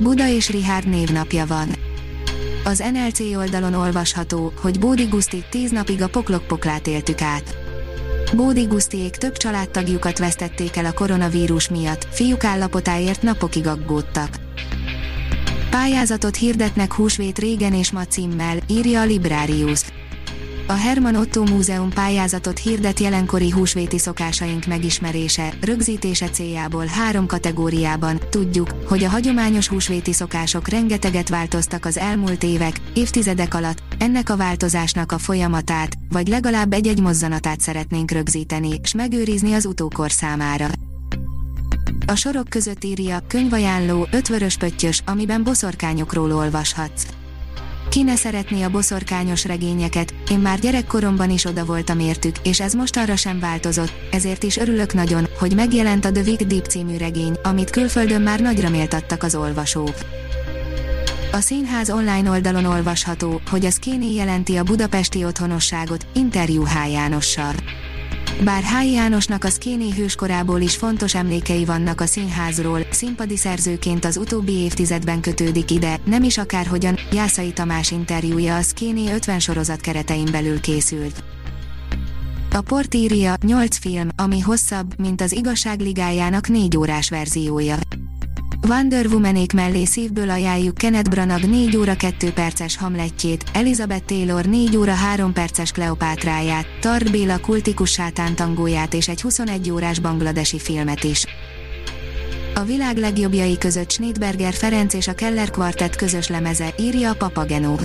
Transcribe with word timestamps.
Buda 0.00 0.28
és 0.28 0.50
Rihárd 0.50 0.88
névnapja 0.88 1.46
van. 1.46 1.68
Az 2.64 2.84
NLC 2.92 3.20
oldalon 3.20 3.74
olvasható, 3.74 4.52
hogy 4.60 4.78
Bódi 4.78 5.04
Guszti 5.04 5.44
10 5.50 5.70
napig 5.70 6.02
a 6.02 6.08
poklok-poklát 6.08 6.86
éltük 6.86 7.22
át. 7.22 7.56
Bódi 8.34 8.62
Gusztiék 8.62 9.16
több 9.16 9.36
családtagjukat 9.36 10.18
vesztették 10.18 10.76
el 10.76 10.84
a 10.84 10.92
koronavírus 10.92 11.68
miatt, 11.68 12.06
fiúk 12.10 12.44
állapotáért 12.44 13.22
napokig 13.22 13.66
aggódtak. 13.66 14.36
Pályázatot 15.70 16.36
hirdetnek 16.36 16.92
húsvét 16.92 17.38
régen 17.38 17.74
és 17.74 17.90
ma 17.90 18.04
címmel, 18.04 18.56
írja 18.68 19.00
a 19.00 19.04
Librarius 19.04 19.82
a 20.68 20.74
Herman 20.74 21.14
Otto 21.14 21.42
Múzeum 21.42 21.90
pályázatot 21.90 22.58
hirdet 22.58 23.00
jelenkori 23.00 23.50
húsvéti 23.50 23.98
szokásaink 23.98 24.66
megismerése, 24.66 25.52
rögzítése 25.60 26.28
céljából 26.28 26.86
három 26.86 27.26
kategóriában. 27.26 28.20
Tudjuk, 28.30 28.68
hogy 28.86 29.04
a 29.04 29.08
hagyományos 29.08 29.68
húsvéti 29.68 30.12
szokások 30.12 30.68
rengeteget 30.68 31.28
változtak 31.28 31.84
az 31.84 31.98
elmúlt 31.98 32.42
évek, 32.42 32.80
évtizedek 32.94 33.54
alatt, 33.54 33.82
ennek 33.98 34.30
a 34.30 34.36
változásnak 34.36 35.12
a 35.12 35.18
folyamatát, 35.18 35.94
vagy 36.08 36.28
legalább 36.28 36.72
egy-egy 36.72 37.00
mozzanatát 37.00 37.60
szeretnénk 37.60 38.10
rögzíteni, 38.10 38.80
s 38.82 38.94
megőrizni 38.94 39.52
az 39.52 39.66
utókor 39.66 40.10
számára. 40.10 40.66
A 42.06 42.14
sorok 42.14 42.48
között 42.48 42.84
írja, 42.84 43.18
könyvajánló, 43.28 44.08
ötvörös 44.10 44.56
pöttyös, 44.56 45.02
amiben 45.06 45.44
boszorkányokról 45.44 46.32
olvashatsz. 46.32 47.17
Ki 47.98 48.04
ne 48.04 48.16
szeretné 48.16 48.62
a 48.62 48.70
boszorkányos 48.70 49.44
regényeket, 49.44 50.14
én 50.30 50.38
már 50.38 50.58
gyerekkoromban 50.58 51.30
is 51.30 51.44
oda 51.44 51.64
voltam 51.64 51.98
értük, 51.98 52.36
és 52.42 52.60
ez 52.60 52.72
most 52.72 52.96
arra 52.96 53.16
sem 53.16 53.38
változott, 53.38 53.92
ezért 54.10 54.42
is 54.42 54.56
örülök 54.56 54.94
nagyon, 54.94 55.26
hogy 55.38 55.54
megjelent 55.54 56.04
a 56.04 56.12
The 56.12 56.22
Big 56.22 56.46
Deep 56.46 56.66
című 56.66 56.96
regény, 56.96 57.36
amit 57.42 57.70
külföldön 57.70 58.22
már 58.22 58.40
nagyra 58.40 58.68
méltattak 58.68 59.22
az 59.22 59.34
olvasók. 59.34 59.94
A 61.32 61.40
színház 61.40 61.90
online 61.90 62.30
oldalon 62.30 62.64
olvasható, 62.64 63.40
hogy 63.50 63.64
a 63.64 63.70
Skinny 63.70 64.14
jelenti 64.14 64.56
a 64.56 64.62
budapesti 64.62 65.24
otthonosságot, 65.24 66.06
interjú 66.14 66.64
H. 66.64 66.90
Jánossal. 66.90 67.54
Bár 68.44 68.62
H. 68.62 68.92
Jánosnak 68.92 69.44
a 69.44 69.48
Szkéné 69.48 69.90
hőskorából 69.90 70.60
is 70.60 70.76
fontos 70.76 71.14
emlékei 71.14 71.64
vannak 71.64 72.00
a 72.00 72.06
színházról, 72.06 72.80
színpadi 72.90 73.36
szerzőként 73.36 74.04
az 74.04 74.16
utóbbi 74.16 74.52
évtizedben 74.52 75.20
kötődik 75.20 75.70
ide, 75.70 76.00
nem 76.04 76.22
is 76.22 76.38
akárhogyan, 76.38 76.98
Jászai 77.12 77.52
Tamás 77.52 77.90
interjúja 77.90 78.56
a 78.56 78.62
Szkéné 78.62 79.12
50 79.12 79.38
sorozat 79.38 79.80
keretein 79.80 80.28
belül 80.32 80.60
készült. 80.60 81.22
A 82.52 82.60
port 82.60 82.94
írja, 82.94 83.34
8 83.44 83.78
film, 83.78 84.08
ami 84.16 84.40
hosszabb, 84.40 84.98
mint 84.98 85.20
az 85.20 85.32
igazságligájának 85.32 86.48
4 86.48 86.76
órás 86.76 87.10
verziója. 87.10 87.76
Wonder 88.68 89.06
Womanék 89.06 89.52
mellé 89.52 89.84
szívből 89.84 90.30
ajánljuk 90.30 90.74
Kenneth 90.74 91.10
Branagh 91.10 91.46
4 91.46 91.76
óra 91.76 91.96
2 91.96 92.32
perces 92.32 92.76
Hamletjét, 92.76 93.44
Elizabeth 93.52 94.04
Taylor 94.04 94.44
4 94.44 94.76
óra 94.76 94.92
3 94.92 95.32
perces 95.32 95.72
Kleopátráját, 95.72 96.66
Tard 96.80 97.10
Béla 97.10 97.38
kultikus 97.38 97.90
sátántangóját 97.90 98.94
és 98.94 99.08
egy 99.08 99.20
21 99.20 99.70
órás 99.70 99.98
bangladesi 99.98 100.58
filmet 100.58 101.04
is. 101.04 101.24
A 102.54 102.64
világ 102.64 102.96
legjobbjai 102.96 103.58
között 103.58 103.90
Schneidberger 103.90 104.52
Ferenc 104.52 104.94
és 104.94 105.08
a 105.08 105.14
Keller 105.14 105.50
Quartet 105.50 105.96
közös 105.96 106.28
lemeze, 106.28 106.74
írja 106.78 107.10
a 107.10 107.14
Papagenó. 107.14 107.80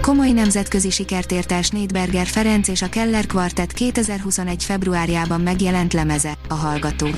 Komoly 0.00 0.30
nemzetközi 0.30 0.90
sikert 0.90 1.32
ért 1.32 1.52
el 1.52 1.62
Schneidberger 1.62 2.26
Ferenc 2.26 2.68
és 2.68 2.82
a 2.82 2.88
Keller 2.88 3.26
Quartet 3.26 3.72
2021. 3.72 4.64
februárjában 4.64 5.40
megjelent 5.40 5.92
lemeze, 5.92 6.38
a 6.48 6.54
Hallgató. 6.54 7.08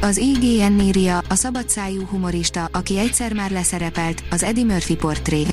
Az 0.00 0.16
IGN 0.16 0.80
írja, 0.80 1.18
a 1.28 1.34
szabadszájú 1.34 2.06
humorista, 2.06 2.68
aki 2.72 2.98
egyszer 2.98 3.32
már 3.32 3.50
leszerepelt, 3.50 4.24
az 4.30 4.42
Eddie 4.42 4.64
Murphy 4.64 4.96
portré. 4.96 5.46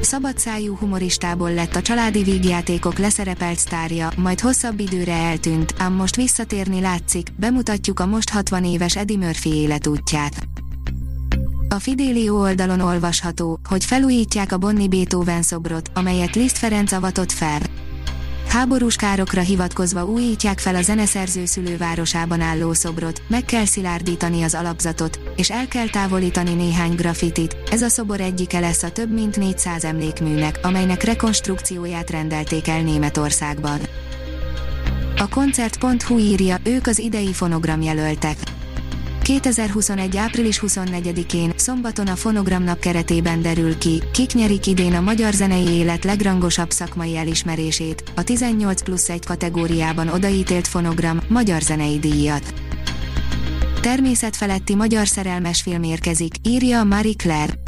Szabadszájú 0.00 0.76
humoristából 0.76 1.52
lett 1.52 1.74
a 1.74 1.82
családi 1.82 2.22
vígjátékok 2.22 2.98
leszerepelt 2.98 3.58
sztárja, 3.58 4.10
majd 4.16 4.40
hosszabb 4.40 4.80
időre 4.80 5.12
eltűnt, 5.12 5.74
ám 5.78 5.92
most 5.92 6.16
visszatérni 6.16 6.80
látszik, 6.80 7.28
bemutatjuk 7.36 8.00
a 8.00 8.06
most 8.06 8.30
60 8.30 8.64
éves 8.64 8.96
Eddie 8.96 9.16
Murphy 9.16 9.54
életútját. 9.54 10.48
A 11.68 11.78
Fidelio 11.78 12.40
oldalon 12.40 12.80
olvasható, 12.80 13.60
hogy 13.68 13.84
felújítják 13.84 14.52
a 14.52 14.58
Bonni 14.58 14.88
Beethoven 14.88 15.42
szobrot, 15.42 15.90
amelyet 15.94 16.34
Liszt 16.34 16.58
Ferenc 16.58 16.92
avatott 16.92 17.32
fel. 17.32 17.60
Háborús 18.48 18.96
károkra 18.96 19.40
hivatkozva 19.40 20.04
újítják 20.04 20.58
fel 20.58 20.74
a 20.74 20.82
zeneszerző 20.82 21.44
szülővárosában 21.44 22.40
álló 22.40 22.72
szobrot, 22.72 23.22
meg 23.28 23.44
kell 23.44 23.64
szilárdítani 23.64 24.42
az 24.42 24.54
alapzatot, 24.54 25.20
és 25.36 25.50
el 25.50 25.68
kell 25.68 25.88
távolítani 25.88 26.54
néhány 26.54 26.94
grafitit. 26.94 27.56
Ez 27.70 27.82
a 27.82 27.88
szobor 27.88 28.20
egyike 28.20 28.60
lesz 28.60 28.82
a 28.82 28.90
több 28.90 29.12
mint 29.12 29.36
400 29.36 29.84
emlékműnek, 29.84 30.58
amelynek 30.62 31.02
rekonstrukcióját 31.02 32.10
rendelték 32.10 32.68
el 32.68 32.82
Németországban. 32.82 33.78
A 35.16 35.28
koncert.hu 35.28 36.18
írja, 36.18 36.56
ők 36.64 36.86
az 36.86 36.98
idei 36.98 37.32
fonogram 37.32 37.82
jelöltek. 37.82 38.36
2021. 39.28 40.16
április 40.16 40.60
24-én, 40.66 41.52
szombaton 41.56 42.06
a 42.06 42.16
Fonogramnap 42.16 42.78
keretében 42.78 43.42
derül 43.42 43.78
ki, 43.78 44.02
kik 44.12 44.32
nyerik 44.32 44.66
idén 44.66 44.94
a 44.94 45.00
magyar 45.00 45.32
zenei 45.32 45.68
élet 45.68 46.04
legrangosabb 46.04 46.70
szakmai 46.70 47.16
elismerését, 47.16 48.02
a 48.16 48.24
18 48.24 48.82
plusz 48.82 49.08
1 49.08 49.24
kategóriában 49.24 50.08
odaítélt 50.08 50.66
Fonogram, 50.66 51.20
magyar 51.28 51.60
zenei 51.60 51.98
díjat. 51.98 52.54
Természetfeletti 53.80 54.74
magyar 54.74 55.06
szerelmes 55.06 55.62
film 55.62 55.82
érkezik, 55.82 56.34
írja 56.42 56.84
Marie 56.84 57.14
Claire. 57.16 57.67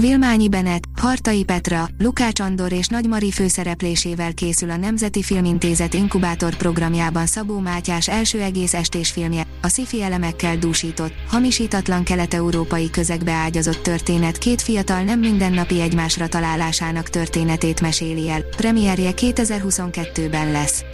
Vilmányi 0.00 0.48
Benet, 0.48 0.84
Hartai 1.00 1.44
Petra, 1.44 1.88
Lukács 1.98 2.40
Andor 2.40 2.72
és 2.72 2.86
Nagy 2.86 3.08
Mari 3.08 3.30
főszereplésével 3.30 4.34
készül 4.34 4.70
a 4.70 4.76
Nemzeti 4.76 5.22
Filmintézet 5.22 5.94
inkubátor 5.94 6.56
programjában 6.56 7.26
Szabó 7.26 7.58
Mátyás 7.58 8.08
első 8.08 8.40
egész 8.40 8.74
estés 8.74 9.10
filmje, 9.10 9.46
a 9.62 9.68
sci 9.68 10.02
elemekkel 10.02 10.56
dúsított, 10.56 11.12
hamisítatlan 11.28 12.04
kelet-európai 12.04 12.90
közegbe 12.90 13.32
ágyazott 13.32 13.82
történet 13.82 14.38
két 14.38 14.62
fiatal 14.62 15.02
nem 15.02 15.18
mindennapi 15.18 15.80
egymásra 15.80 16.28
találásának 16.28 17.08
történetét 17.08 17.80
meséli 17.80 18.30
el, 18.30 18.42
premierje 18.56 19.10
2022-ben 19.16 20.50
lesz. 20.50 20.84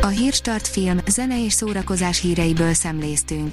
A 0.00 0.06
Hírstart 0.06 0.68
film, 0.68 0.98
zene 1.06 1.44
és 1.44 1.52
szórakozás 1.52 2.20
híreiből 2.20 2.74
szemléztünk. 2.74 3.52